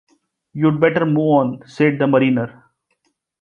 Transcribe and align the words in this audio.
"You'd 0.53 0.79
better 0.81 1.05
move 1.05 1.17
on," 1.19 1.67
said 1.67 1.99
the 1.99 2.07
mariner. 2.07 2.63